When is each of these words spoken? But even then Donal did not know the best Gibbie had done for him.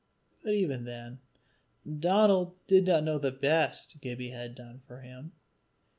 But 0.43 0.55
even 0.55 0.85
then 0.85 1.19
Donal 1.87 2.55
did 2.65 2.87
not 2.87 3.03
know 3.03 3.19
the 3.19 3.31
best 3.31 4.01
Gibbie 4.01 4.29
had 4.31 4.55
done 4.55 4.81
for 4.87 5.01
him. 5.01 5.31